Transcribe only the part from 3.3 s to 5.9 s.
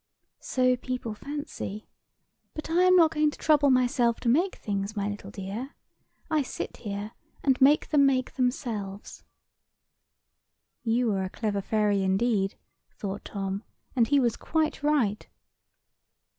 trouble myself to make things, my little dear.